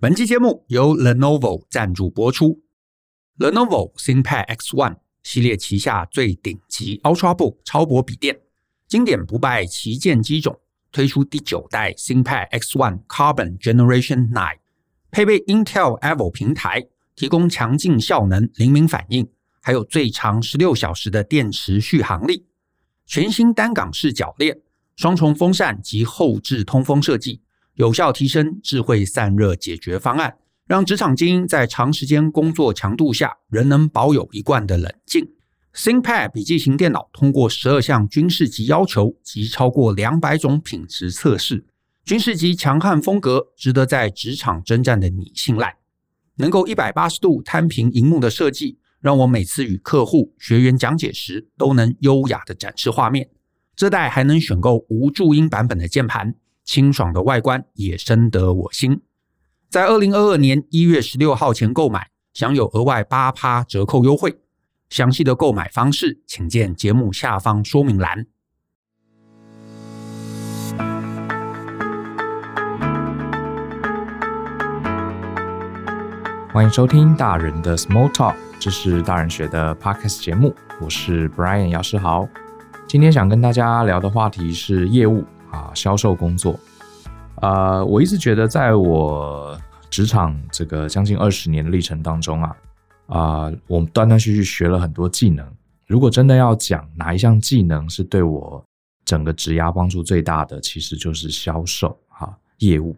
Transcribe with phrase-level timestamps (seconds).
[0.00, 2.62] 本期节目由 Lenovo 赞助播出。
[3.36, 8.38] Lenovo ThinkPad X1 系列旗下最顶级 Ultrabook 超薄笔电，
[8.86, 10.56] 经典不败旗舰机种，
[10.92, 14.58] 推出第九代 ThinkPad X1 Carbon Generation 9，
[15.10, 16.86] 配备 Intel Evo 平台，
[17.16, 19.28] 提供强劲效能、灵敏反应，
[19.60, 22.46] 还有最长十六小时的电池续航力。
[23.04, 24.60] 全新单港式铰链、
[24.94, 27.40] 双重风扇及后置通风设计。
[27.78, 30.34] 有效提升智慧散热解决方案，
[30.66, 35.30] 让职场精英在长时间工作强度下仍能保有一贯的冷静。
[35.72, 41.66] ThinkPad 笔记型电脑通过十二项军事级要求及超过两百种品质测试，
[42.04, 45.76] 军事级强悍风格值得在职场征战的你信赖。
[46.38, 53.28] 能够一百八十度摊平荧幕的设计，让我每次与客户学员讲解时都能优雅地展示画面。
[53.76, 56.34] 这代还能选购无注音版本的键盘。
[56.68, 59.00] 清爽的外观也深得我心，
[59.70, 64.38] 在二零二二年一月十六号前购买，享有额外八趴折扣优惠。
[64.90, 68.26] 详细的购买方式，请见节目下方说明栏。
[76.52, 82.28] 欢迎收听大人的 Small Talk，这是大人学的 Podcast 节目，我是 Brian 姚世豪。
[82.86, 85.24] 今天想跟大家聊的话题是业务。
[85.50, 86.58] 啊，销售工作，
[87.36, 92.56] 呃，我一直觉得，在我职场这个将近二十年的历程当中啊，
[93.06, 95.46] 啊、我们断断续续学了很多技能。
[95.86, 98.62] 如果真的要讲哪一项技能是对我
[99.06, 102.94] 整个职涯帮助最大的，其实就是销售哈，业务。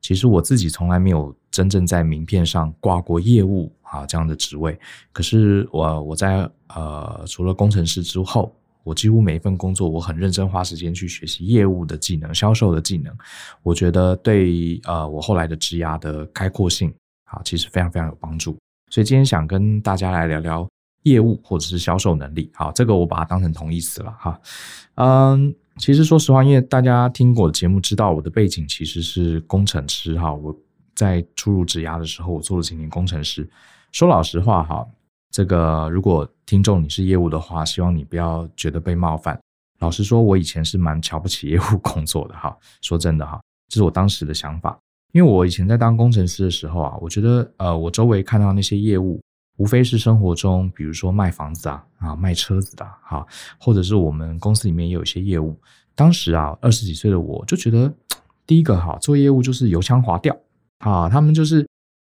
[0.00, 4.78] 其实我自己从来没有真正在名片上挂过业务啊这样的职位，
[5.12, 8.50] 可是我我在呃，除了工程师之后。
[8.84, 13.16] 我几乎每一份工作，我很认真花时间去学习业务的技能、销售的技能。
[13.62, 16.92] 我觉得对呃我后来的职涯的开阔性
[17.24, 18.56] 啊，其实非常非常有帮助。
[18.90, 20.68] 所以今天想跟大家来聊聊
[21.04, 22.50] 业务或者是销售能力。
[22.54, 24.40] 好，这个我把它当成同义词了哈。
[24.96, 30.32] 嗯，其实说实话，因为大家听过我的节目，知道我的背景其实是工程师哈。
[30.32, 30.54] 我
[30.94, 33.48] 在初入职涯的时候，我做了几年工程师。
[33.92, 34.86] 说老实话哈。
[35.32, 39.36] 这个如果听众你是业务的话，希望你不要觉得被冒犯。
[39.78, 42.54] 老实说，我以前是蛮瞧不起业务工作的哈。
[42.82, 44.78] 说真的哈，这是我当时的想法。
[45.12, 49.20] 因为我以前在当工程师的时候啊，我觉得呃，我周围看到那些业务，
[49.56, 53.26] 无非是生活中，比如说卖房子啊啊，卖车子的哈，
[53.58, 55.58] 或者是我们公司里面也有一些业务。
[55.94, 57.92] 当时啊，二十几岁的我就觉得，
[58.46, 60.36] 第一个哈，做业务就是油腔滑调
[60.78, 61.66] 啊，他们就是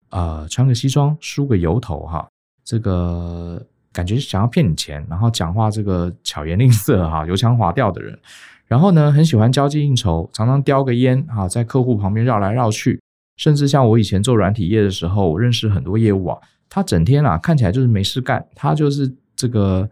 [0.09, 2.27] 呃，穿个西装，梳个油头哈。
[2.65, 8.17] 这个感觉想要骗你钱，然后讲话这个巧言令色哈，油腔滑调的人，
[8.65, 12.99] 然后呢，很喜欢交际应酬，常常叼个烟哈，在客户旁边绕来绕去，
[13.37, 19.87] 甚至像我以前做软体业的时候，我认识很多业务啊，他整天啊看起来就是没事干，他就是这个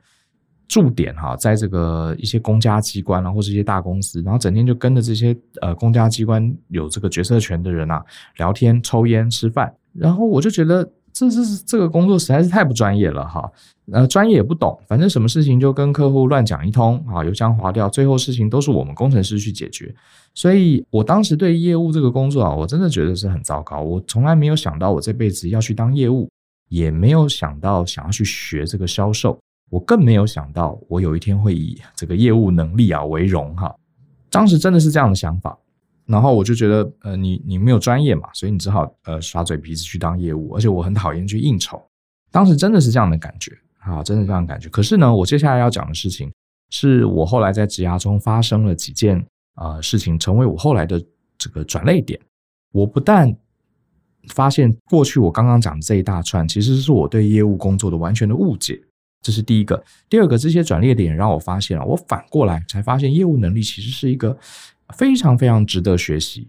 [0.67, 8.03] 驻点哈，在这个一些公家机关啊，或是一些大公司，然后整天就跟着这些呃公家机关有这个决策权的人啊
[8.37, 10.89] 聊天、抽烟、吃饭，然后我就觉得。
[11.13, 13.51] 这是这个工作实在是太不专业了哈，
[13.91, 19.93] 呃，专业也不懂，反正什么事情就跟客户乱讲一通啊，油腔滑调，最后事情都是我们工程师去解决。
[20.33, 23.81] 所以我当时对业务这个工作啊，我真的觉得是很糟糕。
[23.81, 26.29] 我从来没有想到我这辈子要去当业务，
[26.69, 29.37] 也没有想到想要去学这个销售，
[29.69, 33.75] 我更没有想到我有一天会以这个业务能力啊为荣哈。
[34.29, 35.57] 当时真的是这样的想法。
[36.05, 41.81] 然后我就觉得，呃，你你没有专业嘛，所以你只好呃耍嘴皮子去当业务，而且我很讨厌去应酬。
[42.31, 44.67] 当时真的是这样的感觉，啊，真的这样的感觉。
[44.69, 46.31] 可是呢，我接下来要讲的事情，
[46.69, 49.25] 是我后来在职涯中发生了几件
[49.55, 51.01] 啊、事情，成为我后来的
[51.37, 52.19] 这个转捩点。
[52.73, 53.33] 我不但
[54.29, 58.81] 发现过去我刚刚讲的这一大串，其实是我对业务工作的完全的误解，
[59.21, 59.81] 这是第一个。
[60.09, 64.37] 第二个，这些转捩点让我发现了，我反过来才发现业务能力其实是一个。
[64.91, 66.47] 非常非常值得学习，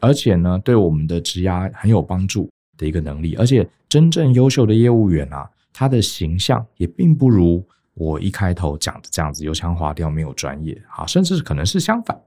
[0.00, 3.34] 而且呢，对我们的职涯很有帮助的一个能力。
[3.36, 7.64] 而且，真正优秀的业务员啊，他的形象也并不如
[7.94, 12.20] 我一开头讲的这样子油腔滑调、没有专业啊，甚至可能是相反。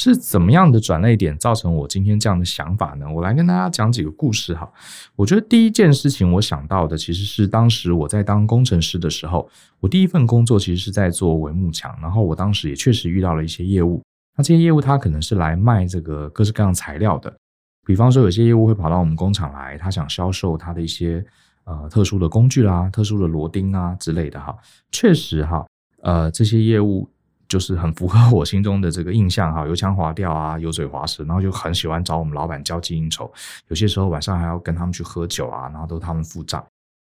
[0.00, 3.12] 是怎么样的转捩点造成我今天这样的想法呢？
[3.12, 4.70] 我来跟大家讲几个故事哈。
[5.16, 9.50] 我觉得第一件事情我想到的其实是当时我在当工程师的时候，
[9.80, 14.00] 我第一份工作其实是在做帷幕墙，然后我当时也确实遇到了一些业务。
[14.38, 17.36] 那这些业务他可能是来卖这个各式各样材料的，
[17.84, 21.22] 比方说有些业务会跑到我们工厂来，他想销售他的一些
[21.64, 24.56] 呃特殊的工具啦、特殊的螺钉啊之类的哈。
[24.92, 25.66] 确实哈，
[26.02, 27.10] 呃这些业务
[27.48, 33.28] 就是很符合我心中的这个印象哈，油腔滑调啊，油嘴滑舌，然后就很喜欢找我们老板交际应酬，
[33.66, 36.64] 有些时候晚上还要跟他们去喝酒啊，然后都他们付账，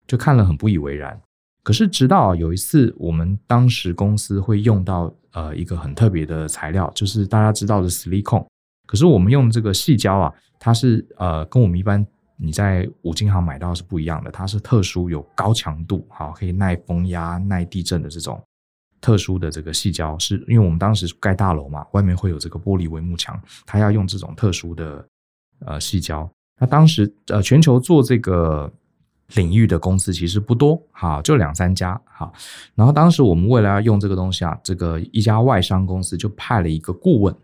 [0.07, 1.19] 就看了很不以为然。
[1.63, 8.45] 可是直到有一次，我们当时公司会用到呃一个很特别的材料，就是大家知道的 silicon。
[8.87, 18.43] 可是我们用这个细胶啊，它是呃跟我们一般你在五金行买到是不一样的，它是特殊有高强度，好可以耐风压、耐地震的这种
[19.01, 25.07] 特殊的这个细胶，是因为我们当时盖大楼嘛，外面会有这个玻璃帷幕墙，它要用这种特殊的
[25.65, 26.29] 呃细胶。
[26.61, 28.73] 那当时呃全球做这个
[29.35, 32.33] 领域的公司其实不多，哈就两三家，哈。
[32.75, 37.35] 然后当时我们为了要用这个东西啊，这个一家外商公司就派了一个顾问。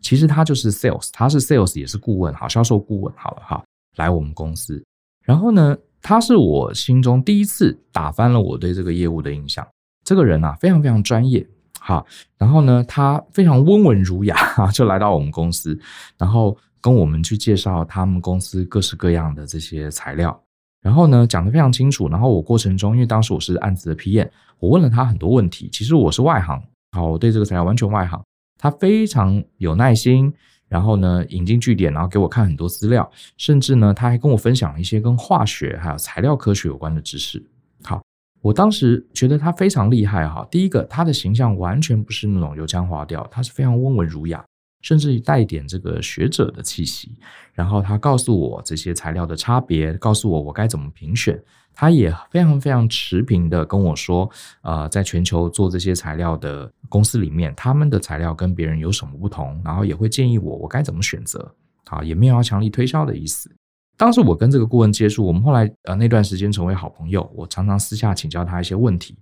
[0.00, 3.62] 其实他就是 sales，他是 sales 也是顾问，好，销售顾问好了哈，
[3.96, 4.82] 来我们公司。
[5.22, 9.66] 然后呢，他是我心中第一次打翻了我对这个业务的印象。
[10.04, 11.46] 这个人啊，非常非常专业，
[11.78, 12.04] 哈，
[12.36, 14.36] 然后呢，他非常温文儒雅，
[14.74, 15.78] 就来到我们公司，
[16.18, 20.36] 然后跟我们去介绍他们公司各式各样的这些材料。
[20.82, 22.08] 然后呢，讲得非常清楚。
[22.08, 25.68] 然后我过程中，因为当时我是案子的 PM，我问了他很多问题。
[25.72, 28.20] 其实我是外行，好，我对这个材料完全外行。
[28.58, 30.32] 他非常有耐心，
[30.68, 37.44] 然后呢，引经据典，然后给我看很多资料，甚至呢，他还跟我分享了一些跟化学还有材料科学有关的知识。
[37.82, 38.00] 好，
[38.40, 40.46] 我当时觉得他非常厉害哈。
[40.50, 44.44] 第一个，他的形象完全不是那种油腔滑调，他是非常温文儒雅，
[44.82, 47.16] 甚至带一点这个学者的气息。
[47.54, 51.42] 然后他告诉我这些材料的差别，告诉我我该怎么评选。
[51.74, 54.30] 他也非常非常持平的跟我说，
[54.60, 61.54] 呃，在全球做这些材料的公司里面，他们的材料跟别人有什么不同，然后也会建议我我该怎么选择，
[61.86, 63.50] 啊，也没有要强力推销的意思。
[63.96, 69.16] 当时我跟这个顾问接触，我们后来呃那段时间成为好朋友，我常常私下请教他一些问题，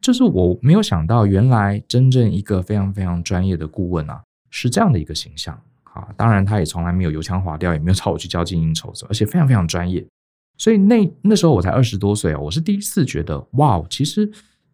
[0.00, 5.54] 就是我没有想到，原来真正一个非常非常专业的顾问啊，是这样的一个形象
[5.84, 6.08] 啊。
[6.16, 10.06] 当然，他也从来没有油腔滑调，也没有找我去交际应酬，而且非常非常专业。
[10.58, 14.30] 所以那那时候我才二十多岁啊，我是第一次觉得哇，其实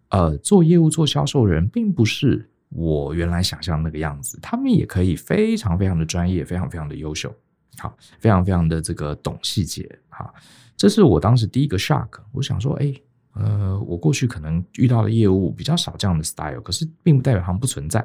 [0.08, 7.32] 呃做业务做销售人并不是我原来想象那个样子，他们也可以非常非常的专业，非常非常的优秀，
[7.78, 10.34] 好，非常非常的这个懂细节，好，
[10.76, 12.08] 这是我当时第一个 shock。
[12.32, 12.92] 我想说，哎，
[13.34, 18.04] 呃，我过去可能遇到的业务比较少这样的 style，可是并不代表他们不存在。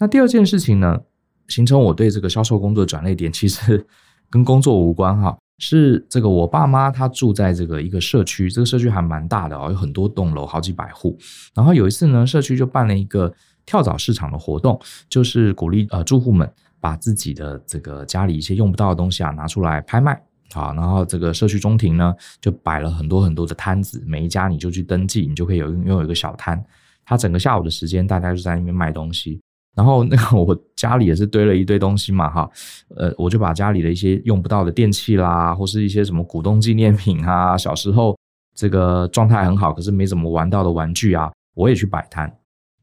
[0.00, 0.98] 那第二件事情呢，
[1.46, 3.86] 形成我对这个销售工作转捩点，其实
[4.30, 5.36] 跟工作无关哈。
[5.62, 11.18] 是这个，我爸妈他住在这个一个社区，这个社区还蛮大的哦，有很多栋楼，好几百户。
[11.54, 13.30] 然后有一次呢，社区就办了一个
[13.66, 14.80] 跳蚤市场的活动，
[15.10, 16.50] 就是鼓励呃住户们
[16.80, 20.18] 把自己的这个家里一些用不到的东西啊拿出来拍卖
[20.54, 20.72] 啊。
[20.72, 26.64] 然后这个社区中庭呢就摆了很多很多的摊子，每一家你就去登记，你就可以有拥有一个小摊。
[27.04, 29.38] 他整个下午的时间，大家就在那边卖东西。
[29.76, 32.50] 然后那个我家里也是堆了一堆东西嘛，哈，
[32.96, 38.16] 呃，我就把家里的一些用不到的电器啦，或是一些什么古董纪念品啊， 小时候
[38.54, 42.30] 这个状态很好，可是没怎么玩到的玩具啊，我也去摆摊，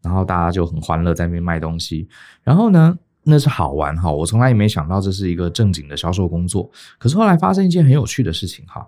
[0.01, 2.07] 然后大家就很欢乐在那边卖东西。
[2.41, 6.69] 然后呢，那是好玩哈，我从来也没想到这是一个正经的销售工作。
[6.97, 8.87] 可是后来发生一件很有趣的事情哈，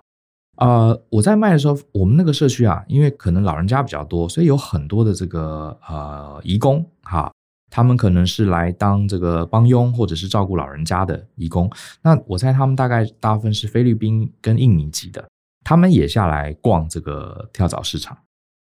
[0.57, 7.29] 呃，我在卖的时候，我们那个社区啊，因为可能老人家比较多，所以有很多的这个呃移工哈。
[7.69, 11.69] 他们可能是来当这个帮佣，或者是照顾老人家的义工。
[12.01, 15.27] 那我猜他们大概大部分是菲律宾跟印尼籍的，
[15.63, 18.17] 他们也下来逛这个跳蚤市场。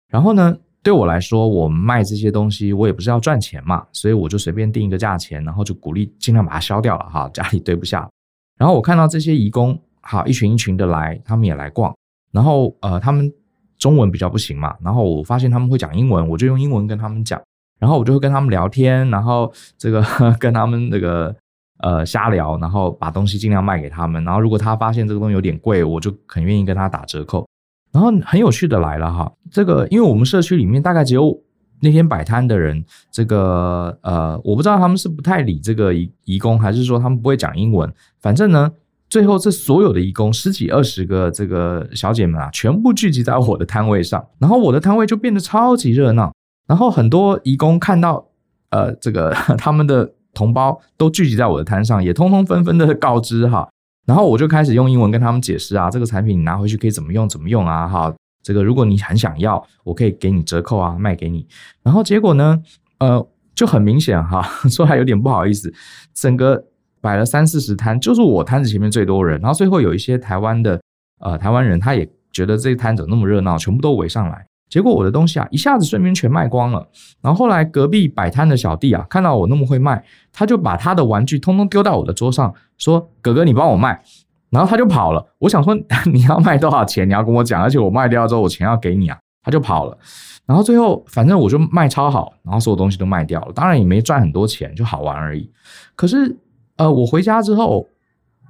[0.10, 8.10] 然后呢，对我来说，我卖这些东西，我也不是要赚钱嘛，所以我就随便定一个价钱，然后就鼓励尽量把它销掉了哈， 家里堆不下。
[8.58, 11.96] 然后我看到这些义工，好一群一群的来，他们也来逛。
[12.32, 13.32] 然后呃，他们
[13.77, 17.42] 中文比较不行嘛，然后我发现他们会讲英文，我就用英文跟他们讲。
[17.82, 20.06] 然后我就会跟他们聊天，然后这个
[20.40, 21.36] 跟他们那个
[21.80, 24.24] 呃瞎聊，然后把东西尽量卖给他们。
[24.24, 27.46] 然后如果他发现这个东西有点贵，我就很愿意跟他打折扣。
[27.92, 31.36] 然后很有趣的来了哈，这个因为我们社区里面大概只有
[31.82, 37.92] 那天摆摊的人，这个呃我不知道他们是不太理这个移移工，还是说他们不会讲英文。
[38.22, 38.72] 反正呢，
[39.10, 46.32] 最后这所有的移工十几二十个这个小姐们啊，全部聚集在我的摊位上，然后我的摊位就变得超级热闹。
[46.72, 48.25] 然后很多移工看到，
[48.70, 53.68] 呃，这个 他们的同胞都聚集在我的摊上，也通通纷纷的告知哈。
[54.06, 61.46] 然后我就开始用英文跟他们解释啊，这个产品你拿回去可以怎么用怎么用啊，哈，这个如果你很想要，我可以给你折扣啊，卖给你。
[61.84, 62.58] 然后结果呢，
[63.00, 65.74] 呃，就很明显哈， 说还有点不好意思，
[66.13, 66.63] 整个
[67.01, 69.42] 摆了三四十摊，就是我摊子前面最多人。
[69.42, 70.80] 然后最后有一些台湾的
[71.20, 74.48] 呃台湾人，他也觉得这摊怎么那么热闹，全部都围上来。
[74.72, 76.88] 结果我的东西啊，一下子瞬间全卖光了。
[77.22, 80.01] 然后后来隔壁摆摊的小弟啊，看到我那么会卖，
[80.32, 84.01] 他就把他的玩具通通丢到我的桌上，说：“哥哥，你帮我卖。”
[84.50, 85.36] 然后他就跑了。
[85.40, 85.75] 我想说，
[86.12, 87.08] 你要卖多少钱？
[87.08, 89.20] 你要跟我讲，而且我卖掉之后，我钱要给你啊。
[89.44, 89.98] 他就跑了。
[90.46, 93.51] 然后最后，反正我就卖超好，然后所有东西都卖掉了。
[93.54, 95.51] 当然也没赚很多钱，就好玩而已。
[95.96, 96.38] 可是，
[96.78, 97.88] 呃，我回家之后，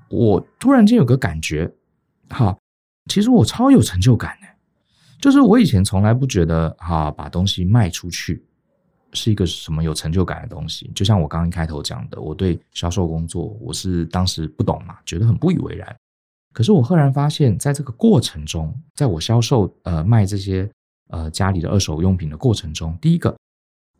[0.09, 1.71] 我突然间有个感觉，
[2.29, 2.55] 哈，
[3.07, 4.37] 其实我超有成就感。
[5.21, 8.43] 就是我以前从来不觉得哈，把东西卖出去
[9.13, 10.91] 是一个什么有成就感的东西。
[10.95, 15.95] 就像我刚刚一开头讲的，我对销售工作我是当时不懂嘛，觉得很不以为然。
[16.53, 20.69] 可是我赫然发现，在这个过程中，在我销售呃卖这些
[21.09, 23.33] 呃家里的二手用品的过程中，第一个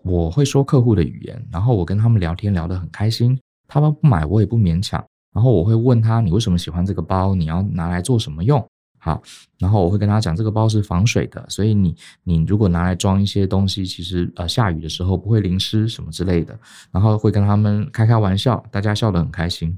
[0.04, 5.01] 我会说客户的语言，然后我跟他们聊天聊得很开心，他们不买我也不勉强，
[5.34, 8.66] 然后我会问他，你为什么喜欢这个包，你要拿来做什么用？
[9.03, 9.20] 好，
[9.58, 16.55] 然后我会跟他讲，这个包是防水的，所以你你如果拿来装一些东西，其实呃下雨的时候不会淋湿什么之类的。
[16.91, 19.75] 然后会跟他们开开玩笑，大家笑得很开心。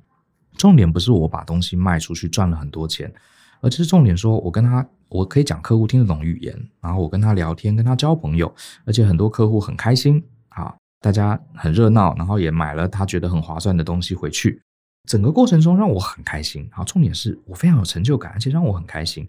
[0.58, 3.14] 重点不是我把东西卖出去赚了很多钱，
[3.62, 8.54] 而是重点说我跟他我可以讲客户听得懂语言，然后我跟他聊天，跟他交朋友，
[8.86, 14.62] 而且很多客户很开心，啊，大家很热闹，然后也买了他觉得很划算的东西回去。
[15.10, 19.28] 整个过程中让我很开心，好，重点是我非常有成就感，而且让我很开心。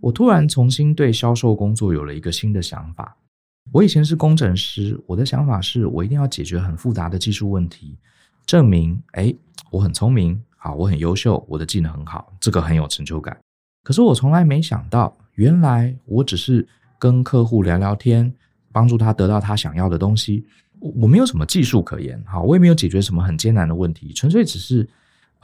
[0.00, 3.16] 我突然重新对销售工作有了一个新的想法。
[3.72, 7.96] 我以前是工程师，我的想法是我一定要解决很复杂的技术问题，
[8.44, 9.34] 证明诶
[9.70, 13.38] 我很聪明，好，我很优秀，我的技能很好，这个很有成就感。
[13.84, 16.66] 可是我从来没想到，原来我只是
[16.98, 18.34] 跟客户聊聊天，
[18.72, 20.44] 帮助他得到他想要的东西，
[20.80, 24.86] 我没有什么技术可言，好，我也没有解决什么很艰难的问题，纯粹只是。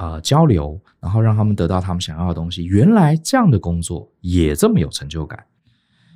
[0.00, 2.64] 呃，交流，然后让他们得到他们想要的东西。
[2.64, 5.44] 原来这样的工作也这么有成就感。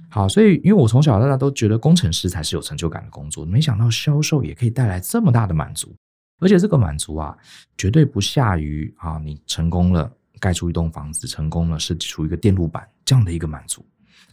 [0.08, 5.94] 好，所以因为我从小到大都觉得工程师才是有成就感的工作，没想到销售也可以带来这么大的满足。
[6.40, 7.36] 而且这个满足啊，
[7.76, 10.10] 绝对不下于啊，你成功了
[10.40, 13.84] 盖出一栋房子，成功了设计出一个电路板这样的一个满足。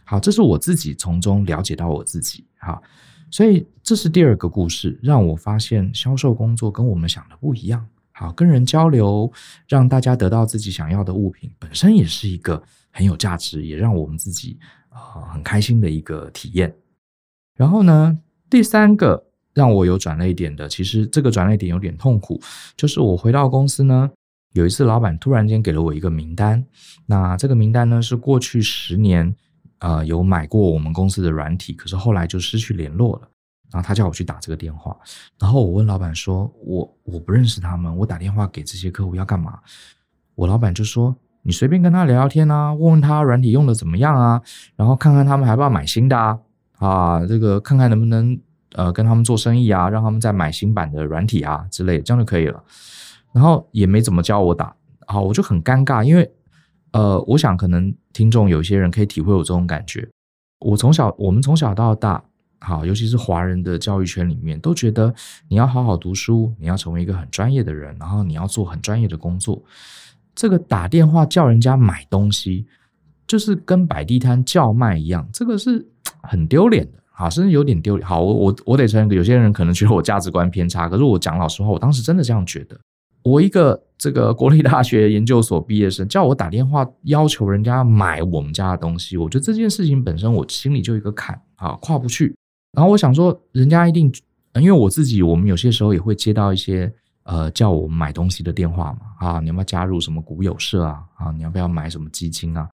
[0.04, 2.46] 好，这是我自己从中了解到我自己。
[2.58, 2.82] 好，
[3.30, 7.86] 所以这是第二个故事，让我发现销售工作跟我们想的不一样。
[8.12, 9.32] 好，跟人交流，
[9.66, 14.58] 让大家得到自己想要的物品，本身也是一个很有价值，也让我们自己
[14.90, 16.74] 啊、呃、很开心的一个体验。
[17.56, 18.18] 然后呢，
[18.50, 22.40] 第三个让我有转泪点的，其实这个转泪点有点痛苦，
[22.76, 24.10] 就是我回到公司呢，
[24.52, 26.64] 有一次老板突然间给了我一个名单，
[27.06, 29.34] 那这个名单呢是过去十年
[29.78, 33.28] 呃有买过我们公司的软体，可是后来就失去联络了。
[33.72, 34.94] 然后他叫我去打这个电话，
[35.40, 39.58] 然后我问老板说：“我我不认识他们，我打电话给这些客户要干嘛？”
[40.36, 44.42] 我老板就说：“你随便跟他聊聊天啊，问问他软体用的怎么样啊，
[44.76, 46.38] 然后看看他们还不要买新的啊，
[46.78, 48.38] 啊，这个看看能不能
[48.74, 52.62] 呃跟他们做生意啊，让他们再买新版的软体啊之类的，这样就可以了。”
[53.32, 54.76] 然后也没怎么教我打，
[55.06, 56.30] 好，我就很尴尬，因为
[56.92, 60.06] 呃，我想可能听众有些人可以体会我这种感觉。
[60.60, 62.22] 我从小，我们从小到大。
[62.62, 65.12] 好，尤其是华人的教育圈里面，都觉得
[65.48, 69.60] 你要好好读书，你要成为一个很专业的人，然后你要做很专业的工作。
[70.34, 72.64] 这个打电话叫人家买东西，
[73.26, 75.84] 就是跟摆地摊叫卖一样，这个是
[76.22, 78.08] 很丢脸的，好，甚至有点丢脸。
[78.08, 82.78] 好，我我我得承认，有些人可能觉得我价值观偏差，可是我讲老实话，我当时真的这样觉得。
[83.24, 92.34] 我一个这个国立大学研究所毕业生，叫我打电话要求人家买我们家的东西，我觉得这件事情本身我心里就一个坎啊，跨不去。
[92.72, 94.10] 然后我想说，人家一定，
[94.54, 96.92] 因为我自己，我们有些时候也会接到一些
[97.24, 101.04] 呃叫我买东西的电话嘛，啊，你要不要加入什么股友社啊？
[101.16, 102.68] 啊，你要不要买什么基金啊？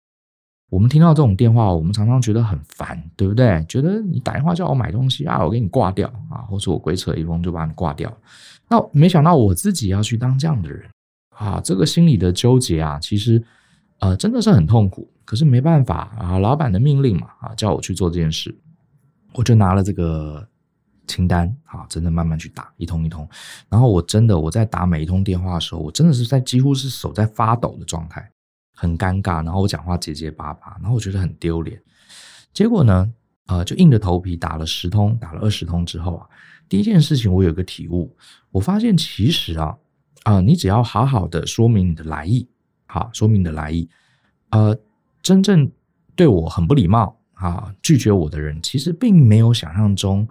[0.69, 3.65] 我们听到这种电话，我们常常觉得很烦，对不对？
[3.67, 8.15] 觉得你打电话叫我买东西啊，我给你挂掉啊，或者我鬼扯一通就把你挂掉。
[8.69, 10.87] 那没想到我自己要去当这样的人
[11.29, 13.41] 啊，这个心里的纠结啊，其实
[13.99, 15.09] 呃真的是很痛苦。
[15.23, 18.55] 可是没办法啊，老板的命令嘛，啊，叫我去做这件事。
[19.37, 20.45] 我就拿了这个
[21.05, 23.29] 清单，好，真的慢慢去打一通一通。
[23.69, 28.31] 然后我真的我在打每一通电话的时候，我真的是在几乎是手在发抖的状态，
[28.73, 29.45] 很尴尬。
[29.45, 31.79] 然后我讲话结结巴巴，然后我觉得很丢脸。
[32.51, 33.13] 结果呢，
[33.45, 36.27] 呃，就硬着头皮打了十通，打了二十通之后啊，
[36.67, 38.17] 第一件事情我有个体悟，
[38.49, 39.77] 我发现其实啊，
[40.23, 42.49] 啊、你只要好好的说明你的来意，
[42.87, 43.87] 好，说明你的来意，
[44.49, 44.75] 呃，
[45.21, 45.71] 真正
[46.15, 47.16] 对我很不礼貌。
[47.39, 50.27] 啊，拒绝我的人其实并没有想象中，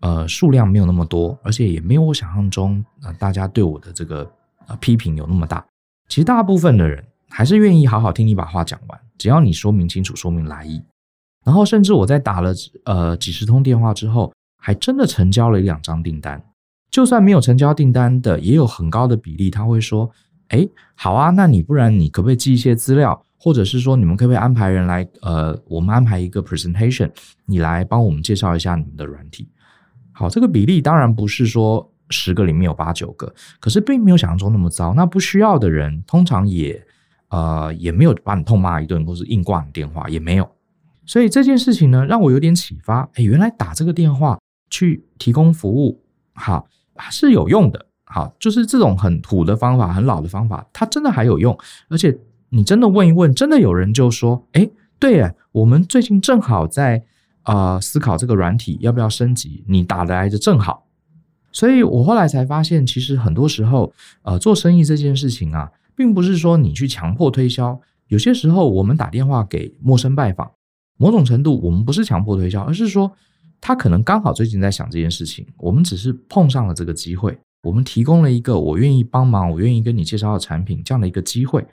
[0.00, 4.30] 呃，数量没有那么多，而且也没有我想象中，呃，大家对我的这个
[4.66, 5.64] 呃批评有那么大。
[6.08, 10.82] 其实大部分的人还是愿意好好听你把话讲完，只要你说明清楚，说明来意。
[11.44, 16.42] 然后甚至我在打了呃几十通电话之后，还真的成交了一两张订单。
[16.90, 20.10] 就算没有成交订单的，也有很高的比例，他会说
[20.48, 25.06] ：“哎，好啊，那你不然你可不可以寄一些资料，或者是说你们可不可以安排人来？
[25.20, 27.10] 呃，我们安排一个 presentation，
[27.44, 29.46] 你来帮我们介绍一下你们的软体。”
[30.12, 34.94] 好，这个比例当然不是说十个里面有八九个，可是并没有想象中那么糟。
[34.94, 36.82] 那不需要的人，通常也
[37.28, 40.50] 呃也没有把你痛骂一顿，或是硬挂你电话也没有。
[41.04, 43.02] 所以这件事情呢，让我有点启发。
[43.16, 44.38] 哎，原来打这个电话
[44.70, 46.66] 去提供服务，好。
[47.10, 51.58] 是有用的，好，就是这种很土的方法，很老的方法，它真的还有用。
[51.88, 52.16] 而且
[52.54, 54.70] 你真的问一问，真的有人就说：“哎，
[55.00, 57.04] 对啊，我们最近正好在
[57.42, 60.86] 啊、思考这个软体要不要升级。”你打来的正好，
[61.50, 63.92] 所以我后来才发现，其实很多时候，
[64.22, 67.80] 呃，做生意这件事情啊，并不是说你去强迫推销。
[68.06, 70.50] 有些时候，我们打电话给陌生拜访，
[70.96, 73.12] 某种程度我们不是强迫推销，而是说。
[73.66, 81.66] 他可能刚好最近在想这件事情，我们只是碰上了这个机会，我们提供了一个我愿意帮忙，我愿意跟你介绍的产品这样的一个机会。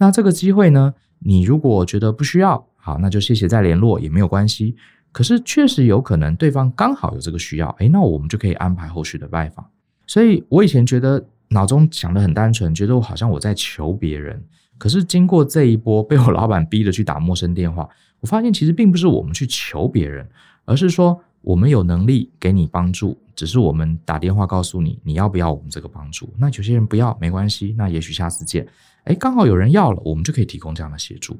[0.00, 4.74] 那这个机会呢，你如果觉得不需要，好，那就谢谢再联络也没有关系。
[5.12, 9.64] 可是确实有可能对方刚好有这个需要，诶，那我们就可以安排后续的拜访。
[10.06, 14.42] 所以我以前觉得脑中想得很单纯，觉得我好像我在求别人。
[14.78, 17.88] 可是经过这一波被我老板逼着去打陌生电话，
[18.20, 20.28] 我发现其实并不是我们去求别人，
[20.64, 21.20] 而是说。
[21.42, 26.28] 我们有能力给你帮助，只是我们打电话告诉你，你要不要我们这个帮助？
[26.36, 28.68] 那有些人不要，没关系，那也许下次见。
[29.04, 31.38] 诶，刚好有人要了，我们就可以提供这样的协助。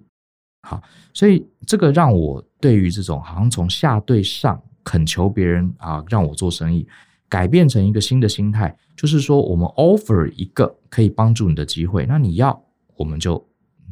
[0.69, 0.83] 好，
[1.15, 6.87] 所以这个让我对于这种好像从下对上恳求别人啊，让我做生意，
[7.29, 12.63] 改变成一个新的心态，就是说我们 offer 一个可以帮助你的机会，那你要
[12.97, 13.43] 我们就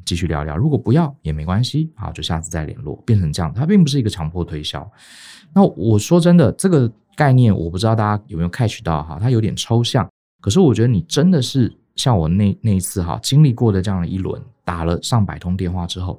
[0.04, 4.90] 继续聊聊，如果不要也没关系，好，就下次再联络，变成这样，它并不是一个强迫推销。
[5.54, 10.06] 那我说真的，这个概念我不知道大家有没有 catch 到哈，它有点抽象。
[10.40, 16.18] 可是我觉得你真的是像我那那一次哈，经历过的这样的一轮，打了上百通电话之后，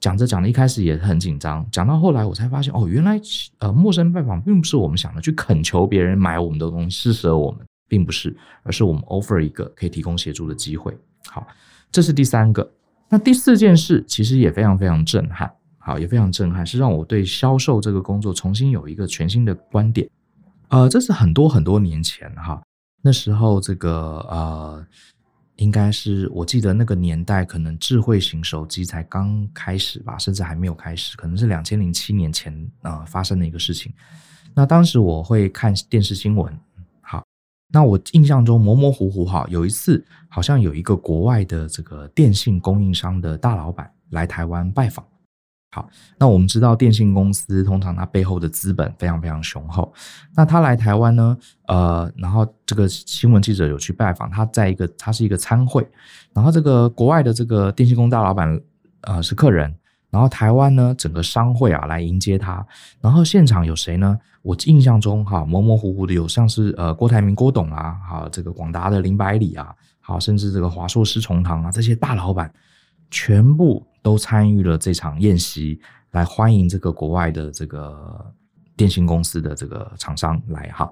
[0.00, 3.20] 讲着讲着一开始也很紧张，讲到后来我才发现哦，原来
[3.58, 10.96] 呃陌生拜访并不是我们想的去恳求别人买我们的东西施舍我们，并不是，而是我们 offer 一个可以提供协助的机会。
[11.28, 11.46] 好，
[11.92, 12.68] 这是第三个。
[13.08, 15.48] 那第四件事其实也非常非常震撼。
[15.82, 20.08] 好，也非常震撼，是让我对销售这个工作重新有一个全新的观点。
[20.68, 22.62] 呃，这是很多很多年前哈，
[23.02, 24.86] 那时候这个呃，
[25.56, 33.92] 应该是我记得那个年代，可能智慧型手机才刚开始吧，甚至还没有开始，可能是两千零七年前啊、呃、发生的一个事情。
[34.54, 36.52] 那当时我会看电视新闻，
[37.00, 37.24] 好，
[37.72, 45.04] 那我印象中模模糊糊哈，有一次好像有一个国外的这个电信供应商的大老板来台湾拜访。
[45.72, 49.92] 好，那我们知道电信公司通常它背后的资本非常非常雄厚。
[50.34, 51.36] 那他来台湾呢，
[51.68, 55.86] 呃，然后这个新闻记者有去拜访他，在一个他是一个餐会，
[56.32, 58.60] 然后这个国外的这个电信公司大老板
[59.02, 59.72] 呃是客人，
[60.10, 62.66] 然后台湾呢整个商会啊来迎接他，
[63.00, 64.18] 然后现场有谁呢？
[64.42, 72.52] 我印象中哈模模糊糊的有像是呃郭台铭郭董啊，好这个广达的林百里啊，好甚至这个华硕施崇堂啊这些大老板
[73.08, 73.86] 全部。
[74.02, 75.80] 都参与了这场宴席，
[76.12, 78.32] 来欢迎这个国外的这个
[78.76, 80.90] 电信公司的这个厂商来哈。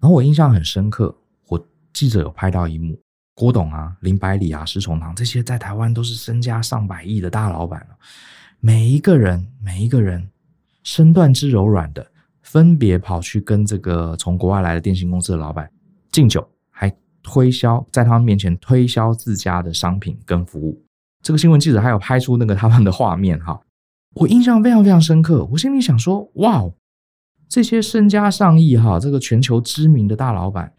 [0.00, 1.14] 然后我印象很深刻，
[1.48, 3.00] 我记者有拍到一幕，
[3.34, 7.86] 郭董啊、林百里啊、施崇棠这些在台湾都是身家上百亿的大老板，
[8.60, 10.28] 每一个人每一个人
[10.82, 12.06] 身段之柔软的，
[12.42, 15.70] 分别跑去跟这个从国外来的电信公司的老板
[16.10, 16.92] 敬酒，还
[17.22, 20.82] 推销在他们面前推销自家的商品跟服务。
[21.28, 23.60] 这个新闻记者还有拍出那个他们的画面哈，
[24.14, 25.44] 我印象非常非常深刻。
[25.52, 26.64] 我心里想说，哇，
[27.50, 30.72] 这些身家上亿哈，这个全球知名的大老板，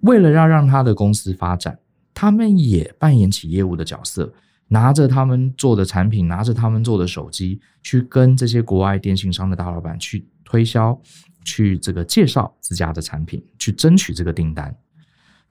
[0.00, 1.78] 为了要让他的公司发展，
[2.12, 4.32] 他们也扮演起业务的角色，
[4.66, 11.00] 拿着他们做的产品，拿着他们做的手机，去跟这些国外电信商的大老板去推销，
[11.44, 14.76] 去这个介绍自家的产品，去争取这个订单。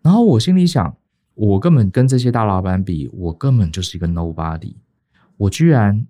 [0.01, 0.93] 然后我心里想。
[1.35, 4.73] 我根本跟这些大老板比，我根本就是一个 nobody。
[5.37, 6.07] 我居然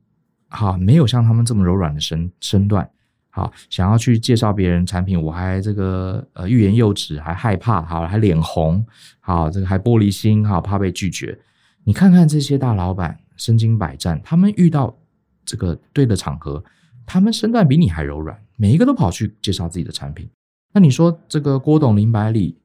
[0.49, 2.87] 哈没有像他们这么柔软的身身段，
[3.31, 8.85] 好想要去介绍别人产品，我还这个呃欲言又止，还害怕，好还脸红，
[9.19, 11.37] 好这个还玻璃心，好怕被拒绝。
[11.83, 14.95] 你看看这些大老板身经百战，他们遇到
[15.43, 16.63] 这个对的场合，
[17.05, 20.29] 他们身段比你还柔软，每一个都跑去介绍自己的产品。
[20.73, 22.57] 那你说这个郭董林百里，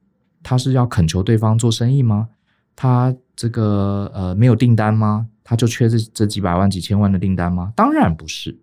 [0.43, 2.29] 他是要恳求对方做生意吗？
[2.75, 5.27] 他这个呃没有订单吗？
[5.43, 7.73] 他就缺这这几百万几千万的订单吗？
[7.75, 8.57] 当然不是。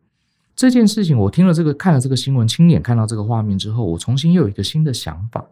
[0.56, 5.46] 这件事情，我听了这个，看了这个新闻，亲眼看到这个画面之后，我重新又有一个新的想法。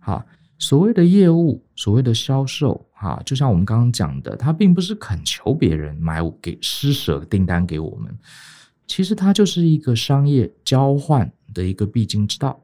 [0.00, 0.26] 哈，
[0.58, 8.14] 所谓的业务，所谓的销售，哈，就像我们刚刚讲的，它并不是恳求别人买给施舍订单给我们，
[8.86, 12.60] 其实它就是一个商业交换的一个必经之道。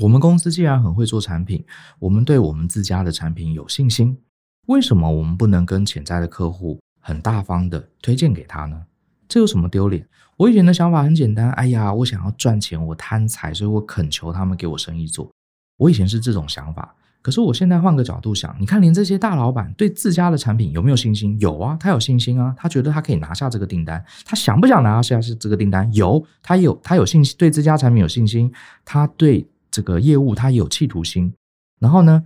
[0.00, 1.64] 我们公司既然很会做产品，
[1.98, 4.18] 我们对我们自家的产品有信心，
[4.66, 8.82] 为什么我们不能跟潜在的客户很大方的推荐给他呢？
[9.28, 10.06] 这有什么丢脸？
[10.36, 15.30] 我以前的想法很简单，哎呀，我想要赚钱，我贪财，所以我恳求他们给我生意做。
[15.76, 21.38] 我以前是这种想法，可是我现在换个角度想，你看，连这些大老板对自家的产品有没有信心？
[21.38, 24.02] 有啊，他有信心啊，他觉得他可以拿下这个订单。
[24.24, 25.92] 他想不想拿下是这个订单？
[25.92, 28.52] 有，他有，他有信心，对自家产品有信心，
[28.84, 31.32] 他对这个业务他有企图心。
[31.80, 32.22] 然后呢，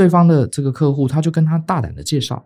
[0.00, 2.42] 对方的这个客户他就跟他大胆的介绍，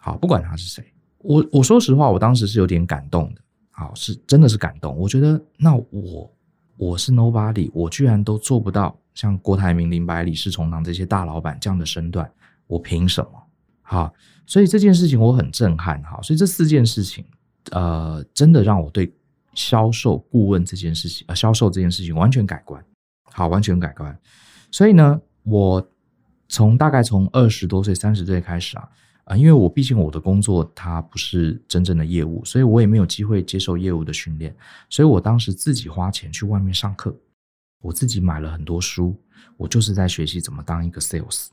[0.00, 0.84] 好，不管他是谁，
[1.18, 3.40] 我我说实话，我当时是有点感动的。
[3.70, 4.96] 好，是真的是感动。
[4.96, 6.28] 我觉得，那我
[6.76, 12.28] 我是 nobody，我居然都做不到像郭台铭、林百里、施崇棠这些大老板这样的身段，
[12.66, 13.30] 我凭什么？
[13.82, 14.12] 好，
[14.46, 16.02] 所以这件事情我很震撼。
[16.02, 17.24] 好，所以这四件事情，
[17.70, 19.14] 呃，真的让我对
[19.54, 22.84] 销售顾问这件事情，呃，销售这件事情完全改观。
[23.30, 24.18] 好，完全改观。
[24.72, 25.88] 所以呢，我
[26.50, 28.88] 从大概从二十多岁、三十岁开始啊。
[29.24, 34.52] 啊，因为我毕竟我的工作它不是真正的业务，所以我也没有机会接受业务的训练，
[34.88, 37.14] 所以我当时自己花钱去外面上课，
[37.80, 39.14] 我自己买了很多书，
[39.56, 41.46] 我就是在学习怎么当一个 sales。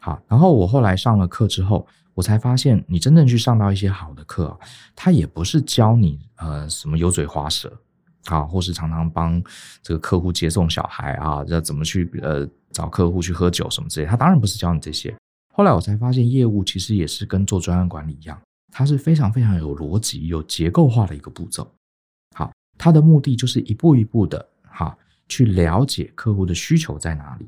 [0.00, 4.58] 好，然后我后来上了课之后，我才发现，你真正去上到一些好的课啊，
[4.94, 7.72] 它也不是教你呃什么油嘴滑舌，
[8.26, 9.42] 啊，或是常常帮
[9.82, 15.14] 这个客户接送小孩啊，要怎么去呃找客户去喝酒什么之类，他当然不是教你这些。
[15.54, 18.36] 后来我才发现，业务其实也是跟做专案管理一样，
[18.72, 21.70] 它是非常非常有逻辑、有结构化的一个步骤。
[22.34, 27.46] 好，它的目的就是一步一步的，哈，去了解客户的需求在哪里。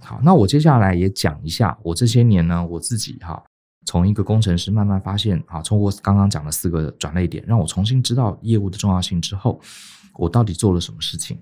[0.00, 3.44] 好，那我接下来也讲一下，我这些年呢，我自己哈，
[3.84, 9.60] 从一个工程师慢慢发现，啊，通过刚刚讲的四个转捩点，让我重新知道业务的重要性之后，
[10.14, 11.38] 我到底做了什么事情。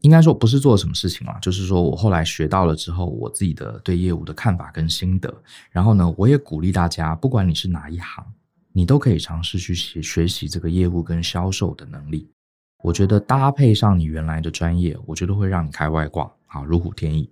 [0.00, 5.34] 应该说不是做了什么事情啊，就是说我后来学到了之后，我自己的对业务的看法跟心得。
[5.70, 8.24] 然后呢，我也鼓励大家，不管你是哪一行，
[8.72, 12.28] 你都可以尝试去学学习这个业务跟销售的能力。
[12.82, 17.28] 我觉得搭配上你原来的专业，我觉得会让你开外挂，啊，如虎添翼。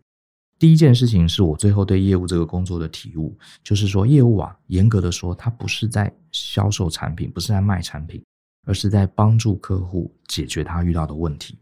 [0.59, 8.25] 第一件事情是我最后对业务这个工作的体悟，就是说业务啊，严格的说，它不是在销售产品，不是在卖产品，
[8.67, 11.59] 而是在帮助客户解决他遇到的问题。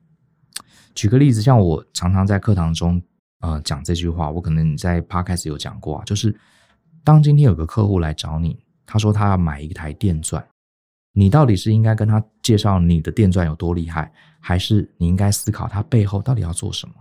[0.95, 3.03] 举个例子，像我常常在课堂中，
[3.41, 6.35] 呃，讲这句话，我可能在 Podcast 有讲过啊，就是
[7.05, 10.45] 当今天有个客户来找你，他说他要买一台电钻，
[11.13, 16.95] 你到底是应该跟他介绍你的电钻有多厉害，还是你应该思考他背后到底要做什么？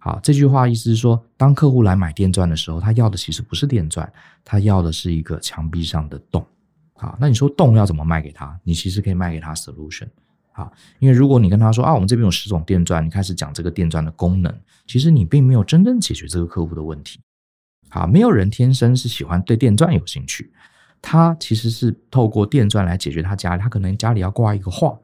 [0.00, 4.10] 好，这句话意思是说，当客户来买电钻的时候，他要的其实不是电钻，
[4.44, 6.44] 他要的是一个墙壁上的洞。
[6.96, 8.58] 好，那你说洞要怎么卖给他？
[8.64, 10.06] 你其实可以卖给他 solution。
[10.56, 14.54] 好，因为如果你跟他说啊，我们这边有十种电钻，你开始讲这个电钻的功能，
[14.86, 17.18] 其实你并没有真正解决这个客户的问题。
[17.88, 20.52] 好，没有人天生是喜欢对电钻有兴趣，
[21.02, 24.96] 他其实是透过电钻来解决他家里，他可能家里要挂一个画，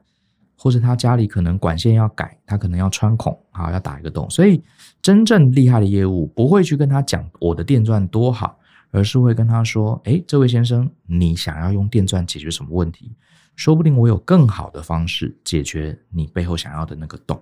[0.57, 4.31] 或者他家里可能管线要改，他可能要穿孔，啊，要打一个洞。
[4.31, 4.63] 所以
[5.03, 8.57] 真正厉害的业务不会去跟他讲我的电钻多好，
[8.91, 13.15] 而是会跟他说，诶，这位先生，你想要用电钻解决什么问题？
[13.57, 17.41] 说不定我有更好的方式解决你背后想要的那个洞。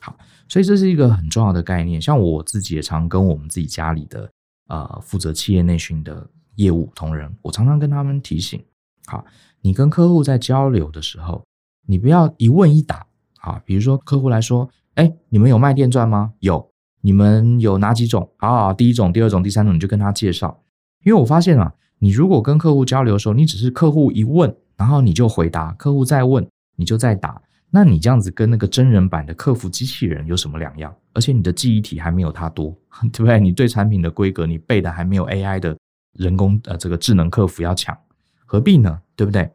[0.00, 0.16] 好，
[0.48, 2.00] 所以这是一个很重要的概念。
[2.00, 4.30] 像我自己也常跟我们自己家里的
[4.68, 8.64] 呃负责企业内训的业务同仁，我常常跟他们提醒：
[9.06, 9.24] 好，
[9.60, 11.44] 你跟客户在交流的时候，
[11.86, 13.04] 你不要一问一答。
[13.40, 16.34] 啊，比如说客户来说：“哎，你们有卖电钻吗？
[16.40, 16.68] 有。
[17.00, 18.28] 你们有哪几种？
[18.38, 20.60] 啊，第一种、第二种、第三种，你就跟他介绍。
[21.04, 24.54] 因为我发现啊，你如果跟客户交流的时候，你只是客户一问。
[24.76, 27.42] 然后你就回答，客户再问，你就再答。
[27.68, 30.94] 那你这样子跟那个真人版的客服机器人有什么两样？
[31.14, 32.70] 而且你的记忆体还没有他多，
[33.12, 33.40] 对不对？
[33.40, 35.76] 你对产品的规格你背的还没有 AI 的
[36.12, 37.98] 人工呃这个智能客服要强，
[38.46, 39.00] 何必呢？
[39.16, 39.50] 对不对？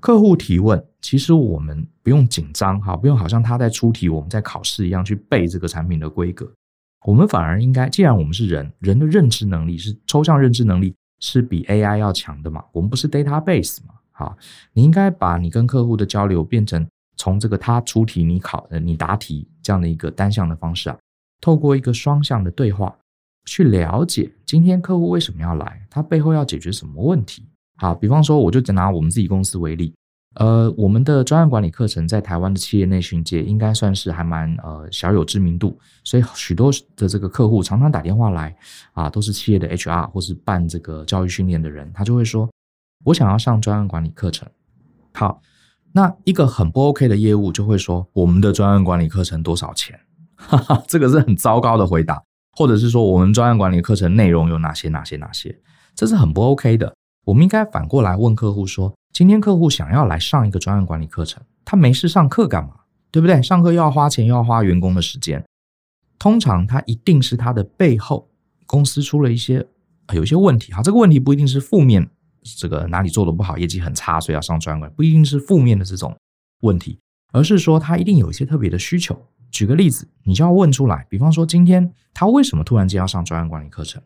[0.00, 6.52] 客户提问，其实我们不用紧张哈，不用好像他在出题，我们在考试一样去背这个产品的规格。
[7.06, 13.94] 我们反而应该，既然我们是人，人的认知能力是抽象认知能力是比 AI 要强的嘛，我们不是 database 嘛。
[14.10, 14.36] 好，
[14.72, 16.84] 你应该把你跟客户的交流变成
[17.16, 20.98] 从这个他出题你考呃你答题这样的一个单向的方式啊，
[21.40, 22.92] 透过一个双向的对话
[23.44, 27.46] 去了解今天客户为什么要来，他背后要解决什么问题。
[27.76, 29.94] 好，比方说我就拿我们自己公司为例，
[30.36, 38.54] 呃，我们的专案管理课程在台湾的企业内训界应该算是还蛮呃小有知名度，所以许多的这个客户常常打电话来
[38.92, 42.50] 啊，都是企业的 HR 或是办这个教育训练的人，他就会说，
[43.04, 44.46] 我想要上专案管理课程。
[45.14, 45.40] 好，
[45.92, 49.98] 那一个很不 OK 的业务就会说，我们的专案管理课程多少钱？
[50.34, 52.22] 哈哈，这个是很糟糕的回答，
[52.52, 55.58] 或者是说我们专案管理课程内容有哪些哪些哪些，
[55.94, 56.94] 这是很不 OK 的。
[57.24, 58.92] 我们应该反过来问客户说。
[59.16, 62.80] 今天客户想要来上一个专案管理课程，他没事上课干嘛？
[63.10, 63.42] 对不对？
[63.42, 65.42] 上课又要花钱，又要花员工的时间。
[66.18, 68.28] 通常他一定是他的背后
[68.66, 69.66] 公司出了一些
[70.12, 72.06] 有一些问题哈，这个问题不一定是负面，
[72.58, 76.14] 这个哪里做的不好，业绩很差，所以要上专案管理，不一定是负面的这种
[76.60, 76.98] 问题，
[77.32, 79.18] 而是说他一定有一些特别的需求。
[79.50, 84.02] 举个例子，你就要问出来，比方说今天他为什么突然间要上专案管理课程？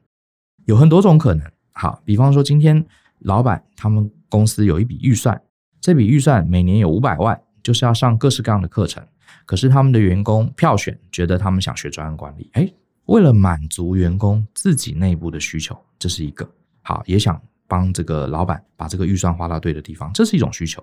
[0.66, 1.50] 有很多种可能。
[1.72, 2.86] 好，比方说今天
[3.18, 4.08] 老板他们。
[4.30, 5.38] 公司有一笔预算，
[5.82, 9.06] 这笔预算每年有五百万，就是要上各式各样的课程。
[9.44, 12.48] 可是他们的员工票选，觉得他们想学专案管理。
[12.54, 12.72] 诶，
[13.06, 16.48] 为了满足员工自己内部的需求，这是一个
[16.82, 20.82] 好，也想帮这个老板把这个预算花到对的地方，这是一种需求。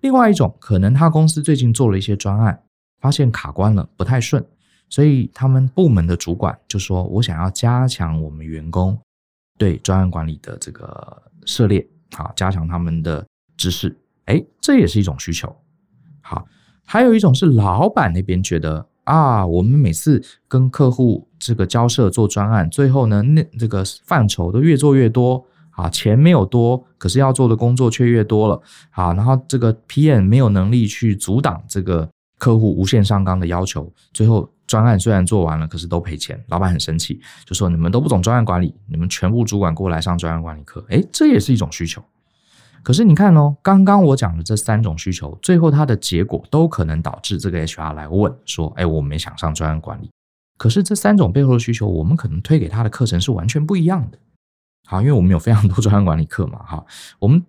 [0.00, 2.60] 另外一种，可能他公司最近做了一些专案，
[3.00, 4.44] 发现卡关了，不太顺，
[4.88, 8.98] 所以他们部门的主管就说：“我想要加强我们员工
[9.56, 13.96] 对专案管理的这个涉猎。”好，加强他们的知识，
[14.26, 15.54] 诶，这也是一种需求。
[16.20, 16.46] 好，
[16.84, 42.02] 还有一种是老板那边觉得啊，我们每次跟客户这个交涉做专案，最后呢，那这个范畴都越做越多，啊，钱没有多，可是要做的工作却越多了，啊，然后这个 PM 没有能力去阻挡这个客户无限上纲的要求，最后专案虽然做完了，可是都赔钱，老板很生气，就说你们都不懂专案管理，你们全部主管过来上专案管理课，诶，这也是一种需求。
[42.82, 50.10] 可是你看哦，刚刚我讲的这三种需求，最后它的结果都可能导致这个 HR 来问说：“哎，我没想上专案管理。”
[50.56, 54.18] 可是这三种背后的需求，我们可能推给他的课程是完全不一样的。
[54.86, 56.82] 好，因为我们有非常多专案管理课嘛，哈，
[57.18, 57.44] 我们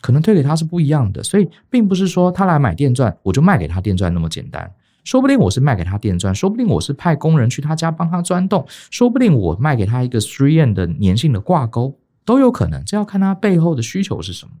[0.00, 4.70] 可能推给他是不一样的，所以并不是说他来买电钻，我就卖给他电钻那么简单。
[5.04, 12.84] 说不定我是卖给他电钻，说不定我是派工人去他家帮他钻洞，说不定我卖给他一个 3M 的粘性的挂钩，都有可能。
[12.84, 14.52] 这要看他背后的需求是什么。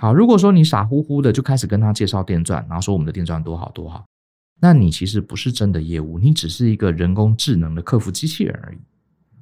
[0.00, 4.04] 好，如果说你傻乎乎的就开始跟他介绍电钻，然后说我们的电钻多好多好，
[4.60, 8.78] 那你其实不是真的业务，你只是一个人工智能的客服机器人而已。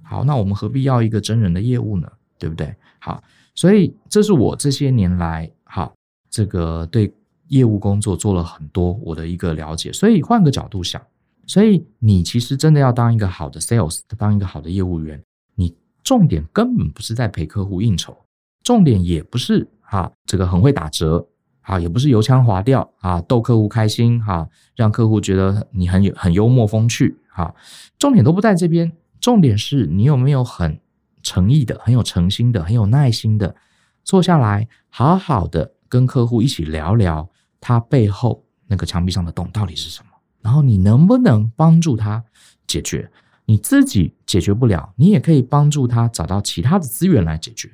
[0.02, 2.08] 好，那我们何必要一个真人的业务呢？
[2.38, 2.74] 对不对？
[2.98, 3.22] 好，
[3.54, 5.94] 所以这是我这些年来，好，
[6.30, 7.12] 这个对
[7.48, 9.92] 业务工作做了很多我的一个了解。
[9.92, 11.00] 所以换个角度想，
[11.46, 15.22] 所以你其实真的要当一个好的 sales，当一个好的业务员，
[15.54, 18.16] 你重点根本不是在陪客户应酬，
[18.62, 19.68] 重点也不是。
[19.88, 21.24] 啊，这个很会打折，
[21.60, 27.54] 啊，也不是油腔滑调啊，逗客户开心哈，让客户觉得你很有很幽默风趣哈，
[27.96, 30.80] 重点都不在这边，重点是你有没有很
[31.22, 33.54] 诚意的、很有诚心的、很有耐心的
[34.02, 37.30] 坐下来，好好的跟客户一起聊聊
[37.66, 42.24] 他背后那个墙壁上的洞到底是什么，然后你能不能帮助他
[42.68, 43.10] 解决？
[43.46, 47.68] 你自己解决不了，你也可以帮助他找到其他的资源来解决。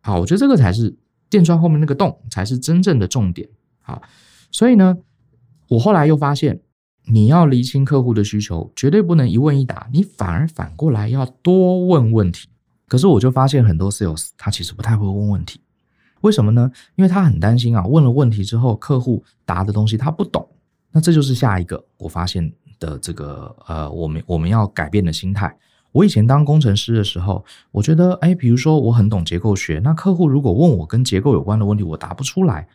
[0.00, 0.96] 好，我觉得这个才是。
[1.30, 3.48] 电钻后面那个洞才是真正的重点，
[3.80, 4.00] 好，
[4.52, 4.96] 所以呢，
[5.66, 6.60] 我后来又发现，
[7.06, 12.48] 你要厘清客户的需求，绝对不能一问一答，你反而反过来要多问问题。
[12.86, 15.58] 可是我就发现很多 sales 他其实不太会问问题，
[16.24, 16.70] 为什么呢？
[16.96, 20.48] 因为他很担心啊，问了问题之后，客户答的东西他不懂，
[20.90, 25.54] 那这就是下一个我发现的这个呃，我们我们要改变的心态。
[25.92, 32.66] 我以前当工程师的时候，我觉得，哎，比如说我很懂结构学，那客户如果问我跟结构有关的问题，我答不出来，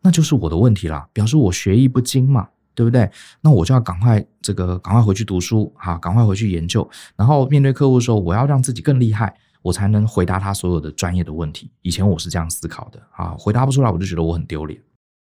[0.00, 3.10] 那就是我的问题啦，表示我学艺不精嘛，对不对？
[3.42, 11.70] 那我就要赶快这个赶快回去读书，哈，赶快回去研究，然后面对客户说，我要让自己更厉害，我才能回答他所有的专业的问题。
[11.80, 14.80] 以前我是这样思考的，啊，回答不出来，我就觉得我很丢脸。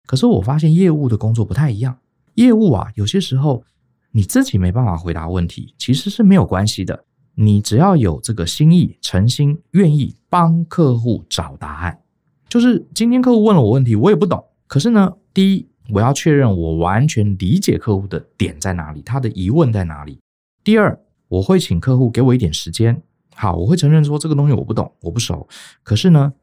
[0.07, 1.97] 可是我发现业务的工作不太一样，
[2.36, 3.63] 业务啊，有些时候。
[4.15, 7.03] 你自己没办法回答问题，其实是没有关系的。
[7.33, 11.99] 你只要有这个心意、诚心，愿意帮客户找答案。
[12.47, 14.45] 就是今天客户问了我问题，我也不懂。
[14.67, 20.19] 可是呢，第一，我要确认我完全理解客户的点在哪里，他的疑问在哪里。
[20.63, 20.95] 第二，
[21.27, 23.01] 我会请客户给我一点时间。
[23.36, 25.48] 好，我会承认说这个东西我不懂，我不熟。
[25.84, 26.34] 可是呢，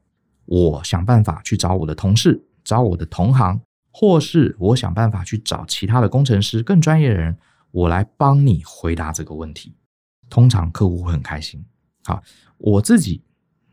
[0.47, 3.61] 我想办法去找我的同事，找我的同行，
[3.93, 7.37] 或是我想办法去找其他的工程师，更专业的人。
[7.73, 9.77] 我来帮你回答这个问题，
[10.29, 11.65] 通常客户会很开心。
[12.05, 12.21] 好，
[12.59, 13.23] 我自己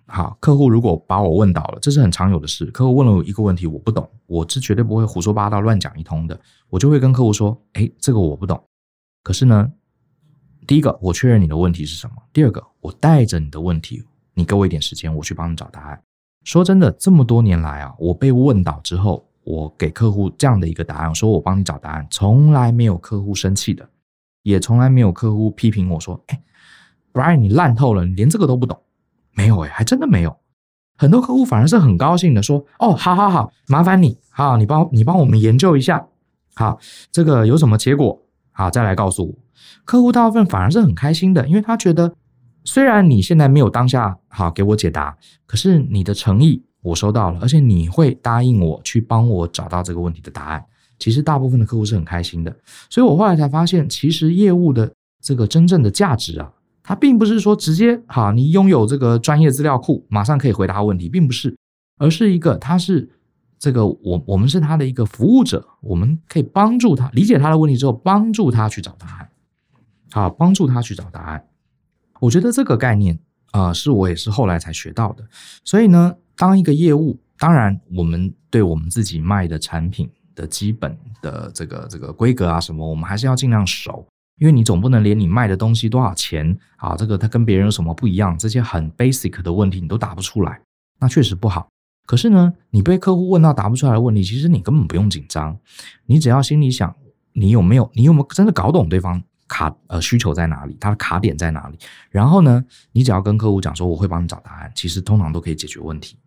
[0.06, 2.66] 好，客户如果把我问倒了，这是很常有的事。
[2.68, 6.40] 客户问了我一个问题，我不懂，我是绝对不会胡说八道、乱讲一通的。
[6.70, 8.64] 我就会跟客户说：“诶，这个我不懂。”
[9.24, 9.72] 可是呢，
[10.68, 14.04] 第一个我确认你的问题是什么，第二个我带着你的问题，
[14.34, 16.02] 你给我一点时间，我去帮你找答案。
[16.44, 23.90] 说真的，这么多年来啊，我被问倒之后，我给客户这样的一个答案，说我帮你找答案，从来没有客户生气的，
[24.44, 26.42] 也从来没有客户批评我说：“诶
[27.14, 28.78] ，Brian，你烂透了，你连这个都不懂。”
[29.34, 30.38] 没有诶，还真的没有。
[30.98, 36.06] 很多客户反而是很高兴的说：“哦，好好好，麻烦你，好，你帮你帮我们研究一下，
[36.56, 36.78] 好，
[37.12, 39.34] 这个有什么结果，好，再来告诉我。”
[39.86, 42.14] 客户大部分反而是很开心的，因为他觉得
[42.64, 45.16] 虽然你现在没有当下好给我解答，
[45.46, 50.64] 可是你的诚意我收到了，而且你会答应我去帮我找到这个问题的答案。
[51.00, 52.56] 其实大部分的客户是很开心的，
[52.90, 54.92] 所以我后来才发现，其实业务的
[55.22, 56.52] 这个真正的价值啊。
[56.82, 61.54] 它并不是说直接好，你拥有这个专业资料库，马上可以回答问题，并不是，
[61.98, 63.10] 而是一个，它是
[63.60, 69.30] 这个我我们是他的一个服务者，我们可以帮助他理解他的问题之后，帮助他去找答案，
[70.12, 71.46] 好，帮助他去找答案。
[72.20, 73.18] 我觉得这个概念
[73.52, 75.24] 啊，是我也是后来才学到的。
[75.64, 84.06] 所以呢，当一个业务，当然我们对我们自己卖的产品的基本的这个这个规格啊什么，我们还是要尽量熟。
[84.40, 90.62] 因为你总不能连你卖的东西多少钱啊，这个它跟别人有什么不一样，这些很 basic 的问题你都答不出来，
[91.00, 91.68] 那确实不好。
[92.06, 95.58] 可是呢，你被客户问到答不出来的问题，其实你根本不用紧张，
[96.06, 96.96] 你只要心里想，
[97.34, 101.78] 你有没有，你有没有真的搞懂对方卡呃需求在哪里，它的卡点在哪里？
[102.10, 106.18] 然后呢，你只要跟客户讲说我会帮你找答案，其实通常都可以解决问题。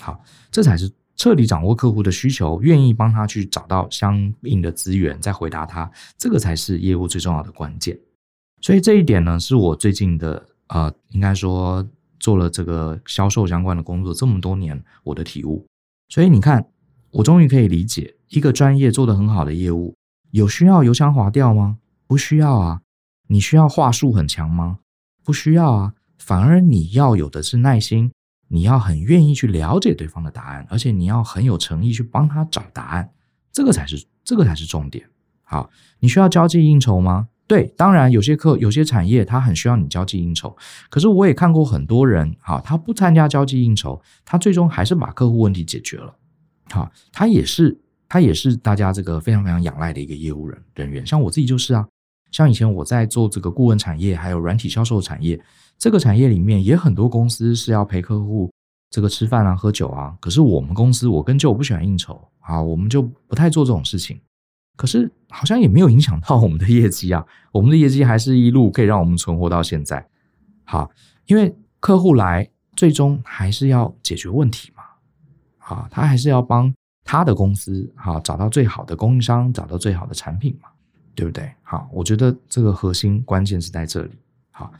[0.00, 0.90] 好，这才是。
[1.18, 7.98] 彻底掌握客户的需求，愿意帮他去找到相应的资源，再回答他，这个才是业务最重要的关键。
[8.60, 11.88] 所以这一点呢，是我最近的呃，应该说
[12.20, 15.64] 做了这个销售相关的工作这么多年我的体悟。
[16.10, 16.68] 所以你看，
[17.10, 19.94] 我终于可以理解，一个专业做得很好的业务，
[20.32, 21.78] 有需要油腔滑调吗？
[22.06, 22.80] 不需要啊。
[23.28, 24.78] 你需要话术很强吗？
[25.24, 25.94] 不需要啊。
[26.18, 28.10] 反而你要有的是耐心。
[28.48, 33.10] 你要很愿意去了解对方的答案，而且你要很有诚意去帮他找答案，
[33.50, 35.04] 这个才是这个才是重点。
[35.42, 37.26] 好，你需要交际应酬吗？
[37.48, 40.56] 对，当然有些课有些产业他很需要你交际应酬，
[40.88, 46.14] 可是我也看过很多人，好，他不参加交际应酬，他最终还是把客户问题解决了。
[46.70, 47.76] 好，他也是
[48.08, 51.84] 他也是大家这个非常非常仰赖的一个业务人人员，像我自己就是啊，
[52.30, 55.40] 像以前我在做这个顾问产业，还有软体销售产业。
[55.78, 58.50] 这个产业里面也很多公司是要陪客户
[58.90, 60.16] 这个吃饭啊、喝酒啊。
[60.20, 64.20] 可是我们公司，我跟就我不喜欢应酬啊，我们就不太做这种事情。
[64.76, 70.06] 可是好像也没有影响到我们的业绩啊，我们的业绩还是一路可以让我们存活到现在。
[70.64, 70.90] 好，
[71.26, 74.82] 因为客户来，最终还是要解决问题嘛。
[75.56, 76.72] 好，他还是要帮
[77.04, 80.68] 他的公司好找到最好的供应商，找到最好的产品嘛，
[81.16, 81.50] 对不对？
[81.62, 84.12] 好，我觉得这个核心关键是在这里。
[84.52, 84.72] 好。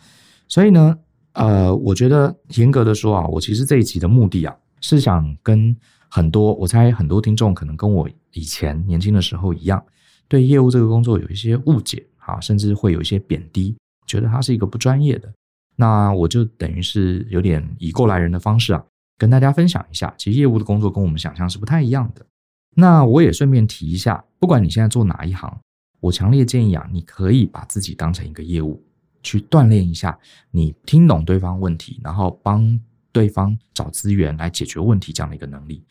[0.48, 0.96] 所以呢，
[1.32, 5.76] 呃，我觉得严格的说啊，我其实这一集的目的啊，是想跟
[6.08, 9.84] 很多，我猜很多听众可能跟我以前年轻的时候一样，
[10.28, 15.28] 对业务这个工作有一些误解啊，甚至会有一些贬低，觉得它是一个不专业的。
[15.74, 18.84] 那我就等于是有点以过来人的方式啊，
[19.18, 22.24] 跟大家分享一下，其实业务的工作跟我们想象是不太一样的。
[22.76, 25.58] 那我也顺便提一下，不管你现在做哪一行，
[26.00, 28.82] 我强烈建议啊，你可以把自己当成一个业务。
[29.22, 30.16] 去锻炼一下，
[30.52, 32.78] 你听懂对方问题，然后帮
[33.10, 35.82] 对方找资源来解决问题这样的一个能力。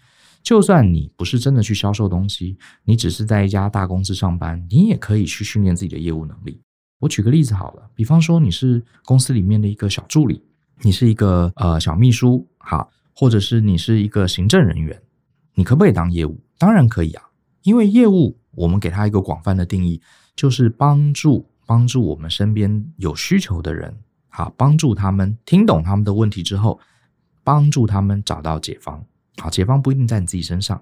[0.41, 6.61] 就算你不是真的去销售东西，你只是在一家大公司上班，你也可以去训练自己的业务能力。
[6.99, 10.41] 我举个例子好了，比方说你是公司里面的一个小助理，
[10.81, 15.01] 你是一个呃小秘书，好，或者是你是一个行政人员，
[15.55, 16.39] 你可不可以当业务？
[16.57, 17.23] 当然可以啊，
[17.63, 20.01] 因为业务我们给他一个广泛的定义，
[20.35, 21.45] 就是帮助。
[21.67, 23.91] 帮助我们身边有需求的人，
[24.29, 26.79] 好，帮助他们听懂他们的问题之后，
[27.43, 29.03] 帮助他们找到解方。
[29.37, 30.79] 好，解方不一定在你自己身上，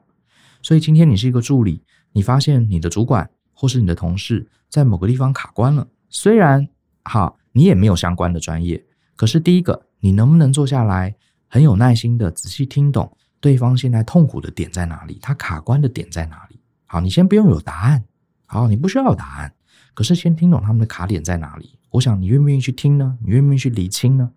[0.61, 1.81] 所以今天你是一个助理，
[2.11, 6.67] 你发现你的主管或是你的同事在某个地方卡关了，虽然
[7.05, 8.83] 好，你也没有相关的专业，
[9.15, 11.15] 可是第一个，你能不能坐下来，
[11.47, 16.52] 很有耐心的仔细听懂对方现在痛苦的点在哪里，他卡关的点在哪里？
[16.93, 18.03] 好，你先不用有答案，
[18.45, 19.51] 好，你不需要有答案。
[19.95, 21.79] 可是先听懂他们的卡点在哪里？
[21.89, 23.17] 我想你愿不愿意去听呢？
[23.23, 24.29] 你愿不愿意去理清呢？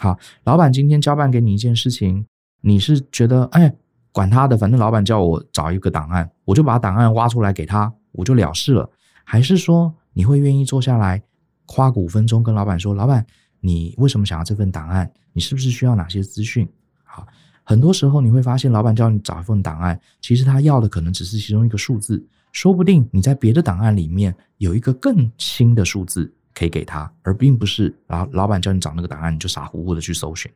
[0.00, 2.26] 好，老板今天交办给你一件事情，
[2.62, 3.72] 你是觉得哎，
[4.10, 8.90] 管他的，反正老板叫我找一个档案，我就把档案挖出来给他，我就了事了。
[9.22, 11.22] 还是说你会愿意坐下来，
[11.68, 13.24] 花个五分钟跟老板说，老板，
[13.60, 15.08] 你为什么想要这份档案？
[15.32, 16.68] 你是不是需要哪些资讯？
[17.04, 17.24] 好，
[17.64, 30.50] 很多时候你会发现，老板叫你找一份档案，其实他要的可能只是其中一个数字，说不定你在别的档案里面有一个更新的数字可以给他，而并不是老老板叫你找那个档案，你就傻乎乎的去搜寻。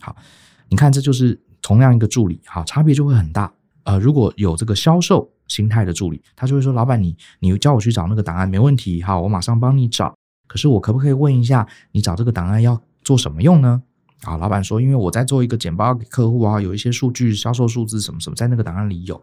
[0.00, 0.16] 好，
[0.68, 3.52] 你看，这就是同样一个助理，好，差别就会很大。
[3.84, 10.14] 呃，如果有这个销售心态的助理，他就会说：“老板，你你叫我去找那个档案没问题，好，我马上帮你找。
[10.46, 13.82] 可是我可不可以问一下，你找这个档案要做什么用呢？”
[14.22, 19.20] 啊，老板说：“因为我在做一个简报给客户啊，有一些数据、销售数字什么什么在那个档案里有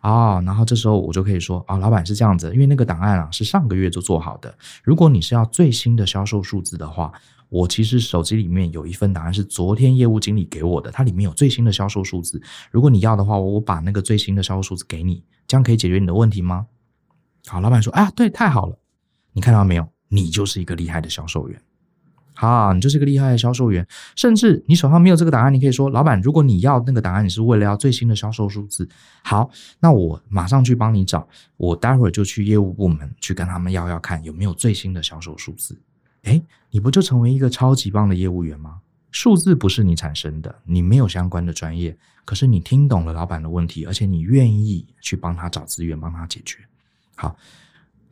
[0.00, 4.54] 啊。”然后这时候我就可以说：“啊，老板是这样子，因为那个档案啊是上个月就做好的。
[4.82, 7.12] 如果你是要最新的销售数字的话。”
[7.52, 12.40] 我其实手机里面有一份档案是昨天业务经理给我的，它里面有最新的销售数字。
[12.70, 16.66] 如果你要的话，我把那个最新的销售数字给你，这样可以解决你的问题吗？
[17.46, 18.78] 好，老板说，啊，对，太好了，
[19.34, 19.86] 你看到没有？
[20.08, 21.62] 你就是一个厉害的销售员。
[22.48, 23.86] 啊，你就是个厉害的销售员。
[24.16, 28.88] 甚至你手上没有这个档案，你可以说，老板，如果你要那个档案，你是为了要最新的销售数字，
[29.22, 29.48] 好，
[29.80, 35.78] 那我马上去帮你找，我待会儿就去业务部门去跟他们要要看有没有最新的销售数字。
[36.24, 38.80] 哎，你不就成为一个超级棒的业务员吗？
[39.10, 46.58] 数字不是你产生的，你没有相关的专业，可是你听懂了老板的问题，而且你愿意去帮他找资源，帮他解决。
[47.14, 47.36] 好，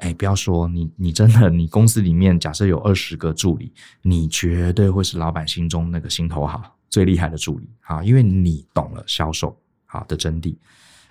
[0.01, 3.73] 哎，不要说你，你真的，你公司里面假设有二十个助理，
[4.03, 7.69] 你绝对会是老板心中那个心头好、最厉害的助理。
[7.83, 10.57] 啊，因为你懂了销售啊的真谛。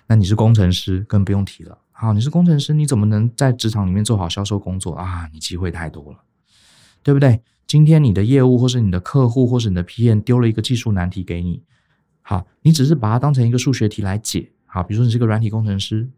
[0.06, 1.78] 那你是工程师，更不用提了。
[1.92, 5.28] 好，你是工程师，你怎么能在职场里面做好销售工作啊？
[5.32, 6.18] 你机会太多了。
[7.02, 7.40] 对不对？
[7.66, 11.62] 今天你的业务，或是你的客户，或是你的 PM 丢了一个技术难题给你，
[12.20, 16.10] 好，你只是把它当成一个数学题来解，好，比如说你是个软体工程师，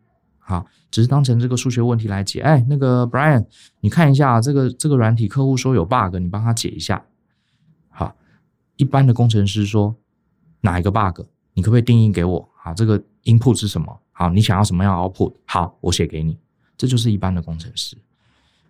[0.44, 2.40] 好，只是当成这个数学问题来解。
[2.40, 3.46] 哎，那个 Brian，
[3.80, 7.02] 你看一下这个这个软体，客户说有 bug，你帮他解一下。
[7.88, 8.14] 好，
[8.76, 9.94] 一般的工程师说
[10.60, 11.20] 哪一个 bug？
[11.54, 12.48] 你可不可以定义给我？
[12.56, 14.00] 好，这个 input 是什么？
[14.10, 15.32] 好，你想要什么样 output？
[15.46, 16.36] 好，我写给你。
[16.76, 17.96] 这就是一般的工程师。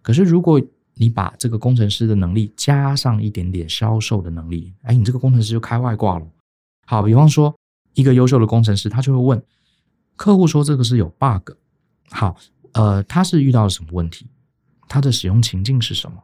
[0.02, 0.60] 可是如果
[0.94, 6.26] 你把这个工程师的能力加上一点点销售的能力，哎，你这个工程师就开外挂了。
[6.84, 7.54] 好，比方说
[7.94, 9.42] 一个优秀的工程师，他就会问
[10.16, 11.52] 客户说这个是有 bug。
[12.12, 12.36] 好，
[12.72, 14.26] 呃，他是遇到了什么问题？
[14.88, 16.22] 他的使用情境是什么？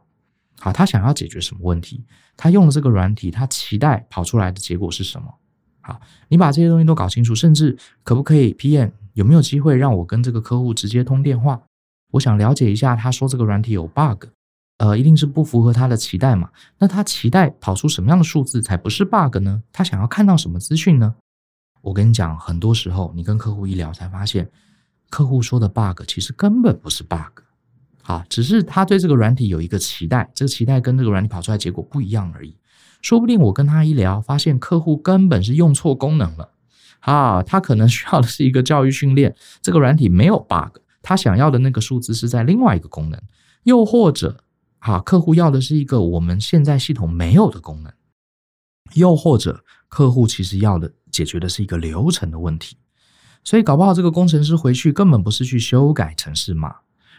[0.59, 2.03] 好，他想要解决什么问题？
[2.37, 5.33] 他用了这个软体，他期待跑出来的结果是什么？
[5.81, 11.61] 好，你把这些东西都搞清楚，甚至可不可以 PM 有没有机会让我跟这个客户直接通电话？
[12.11, 14.25] 我想了解一下，他说这个软体有 bug。
[14.77, 16.49] 呃，一定是不符合他的期待嘛？
[16.77, 19.61] 那他期待跑出什么样的数字才不是 bug 呢？
[19.73, 21.15] 他想要看到什么资讯呢？
[21.81, 24.49] 我跟你讲，很多时候你跟客户一聊，才发现
[25.09, 27.41] 客户说的 bug 其实根本不是 bug，
[28.01, 32.55] 好，只是他对这个软体有一个期待，这个期待跟这个软体跑出来结果不一样而已。
[33.01, 36.51] 说不定我跟他一聊，发现客户根本是用错功能了，
[36.99, 43.21] 啊，他可能需要的是一个教育训练，这个软体没有 bug，他想要的那个数字是在另外一个功能，
[43.63, 44.43] 又或者。
[44.81, 47.91] 好，客户要的是一个我们现在系统没有的功能，
[48.93, 52.77] 又或者客户其实要的解决的是一个流程的问题，
[53.43, 56.75] 所以搞不好这个工程师回去根本不是去修改程式码，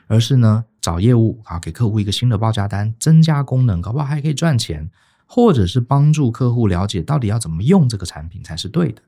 [0.07, 4.91] 而是呢找业务啊给客户一个新的报价单，增加功能，搞不好还可以赚钱，
[5.27, 9.03] 或者是帮助客户了解到底要怎么用这个产品才是对的。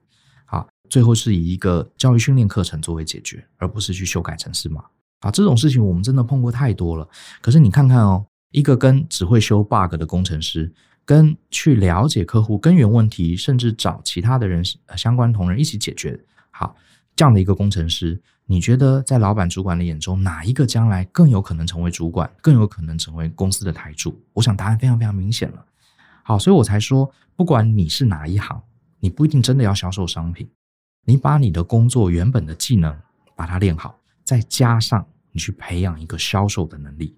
[0.45, 4.85] 好，最后是以一个教育训练课程作为解决，而不是去修改程式码。
[5.21, 7.09] 啊，这种事情我们真的碰过太多了。
[7.41, 8.27] 可是你看看哦。
[8.55, 10.71] 一个跟只会修 bug 的工程师，
[11.07, 14.63] 跟去了解客户根源问题，甚至找其他的人
[14.95, 16.77] 相关同仁一起解决，好，
[17.15, 24.19] 这样的一个工程师，你觉得在老板主管的眼中，哪一个将来更有可能成为主管，更有可能成为公司的台柱？
[24.33, 25.65] 我想答案非常非常明显了。
[26.23, 28.63] 好，所以我才说，不管你是哪一行，
[29.01, 30.49] 你不一定真的要销售商品，
[31.05, 32.97] 你把你的工作原本的技能
[33.37, 37.17] 把它练好，再加上你去培养一个销售的能力。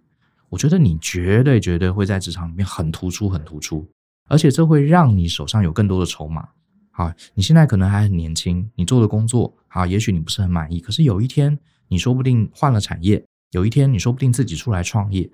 [0.48, 3.88] 我觉得你绝对绝对会在职场里面很突出，很突出，
[4.28, 6.48] 而且这会让你手上有更多的筹码。
[6.96, 10.78] 好，你现在可能还很年轻，你做的工作，好，也许你不是很满意。
[10.78, 15.28] 可是有一天，你说不定换了产业，有一天你说不定自己出来创业，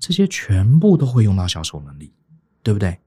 [0.00, 2.14] 这些全部都会用到销售能力，
[2.62, 2.98] 对不对？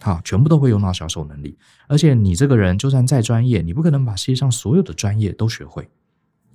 [0.00, 1.56] 好，全部都会用到销售能力。
[1.86, 5.88] 而且你这个人就算再专业，你不可能把世界上所有的专业都学会。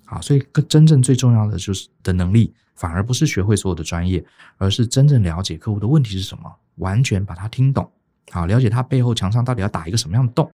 [0.03, 2.53] 好，所以真正最重要的就是的能力。
[2.75, 4.25] 反而不是学会所有的专业，
[4.57, 7.91] 而是真正了解客户的问题是什么，完全把它听懂，
[8.31, 10.49] 好，了解他背后墙上到底要打一个什么样的洞。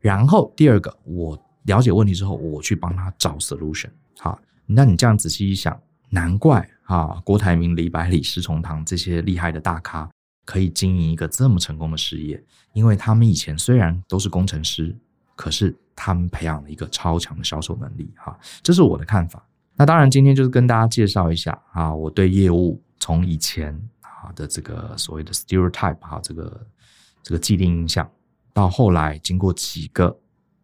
[0.00, 3.90] 然后第二个，我了解问题之后，我去帮他找 solution。
[4.18, 10.08] 好，那你这样仔细一想，难怪啊，郭台铭、李百里、施崇棠这些厉害的大咖，
[10.44, 14.96] 可以经营一个这么成功的事业，因为他们以前虽然都是工程师，
[15.34, 19.44] 可是他们培养了一个超强的销售能力，哈，这是我的看法。
[19.76, 26.66] 那当然，今天就是跟大家介绍一下啊，我对业务从以前啊的这个所谓的 stereotype 哈，这个
[27.26, 28.08] 这个既定印象，
[28.54, 30.16] 到后来经过几个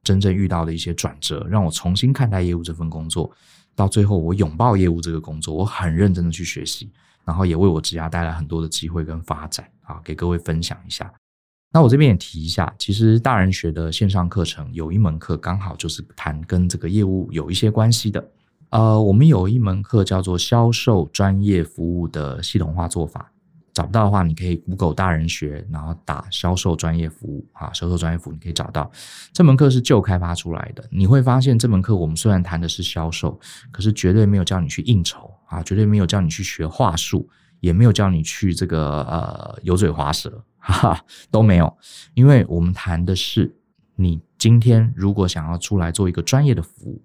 [0.04, 3.28] 真正遇到的一些转折，让我重新看待业务这份工作，
[3.74, 6.88] 到最后我拥抱业务这个工作，我很认真的去学习。
[7.24, 11.12] 然后也为我职涯带来很多的机会跟发展啊，给各位分享一下。
[11.72, 18.24] 那我这边也提一下，其实大人学的线上课程有一门课刚好就是谈跟这个业务有一些关系的。
[18.70, 23.31] 呃，我们有一门课叫做销售专业服务的系统化做法。
[23.72, 28.90] 找不到的话，你可以 Google 大人学，然后打销售专业服务啊，销售专业服务你可以找到。
[29.32, 37.26] 这门课是旧开发出来的，你会发现这门课我们虽然谈的是销售，可是绝对没有教你去应酬啊，绝对没有教你去学话术，
[37.60, 41.74] 也没有教你去这个呃油嘴滑舌，哈哈，都没有。
[42.12, 43.56] 因为我们谈的是
[43.96, 47.02] 你今天如果想要出来做一个专业的服务，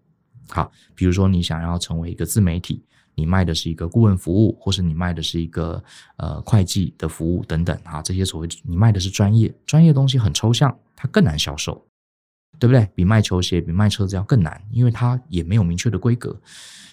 [0.50, 2.84] 好，比如说你想要成为一个自媒体。
[3.18, 5.84] 你卖的是一个顾问服务，或是你卖的是一个
[6.18, 11.84] 呃会计的服务等等啊，这些所谓你卖的是专业，专业东西很抽象，它更难销售，
[12.60, 12.88] 对不对？
[12.94, 16.40] 比卖球鞋、比卖车子要更难，因为它也没有明确的规格。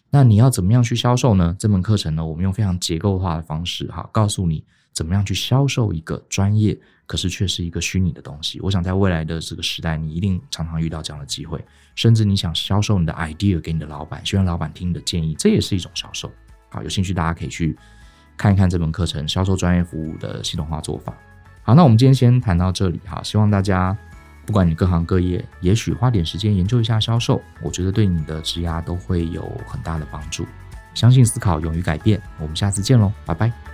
[0.08, 1.54] 那你要怎么样去销售呢？
[1.58, 4.64] 这门课程呢，我们用非常结构化的方式哈，告诉你
[4.94, 6.78] 怎么样去销售一个专业。
[7.06, 8.58] 可是却是一个虚拟的东西。
[8.62, 11.62] 我想在未来的这个时代，你一定常常遇到这样的机会。
[11.94, 16.32] 甚至你想销售你的 idea 给你的老板，希望老板听你的建议，这也是一种销售。
[16.70, 17.76] 好，有兴趣大家可以去
[18.38, 21.12] 看一看这门课程《销售专业服务的系统化做法》。
[21.62, 23.22] 好，那我们今天先谈到这里哈。
[23.22, 23.94] 希望大家
[24.46, 30.46] 不管你各行各业，也许花点时间研究一下销售，我觉得对你的职涯都会有很大的帮助。
[30.94, 32.18] 相信思考，勇于改变。
[32.40, 33.73] 我们下次见喽，拜拜。